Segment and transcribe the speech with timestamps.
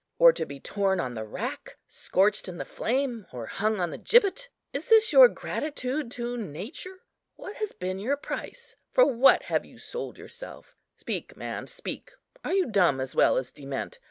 [0.17, 3.99] or to be torn on the rack, scorched in the flame, or hung on the
[3.99, 4.49] gibbet?
[4.73, 7.01] is this your gratitude to nature?
[7.35, 8.75] What has been your price?
[8.91, 10.73] for what have you sold yourself?
[10.97, 12.09] Speak, man, speak.
[12.43, 13.99] Are you dumb as well as dement?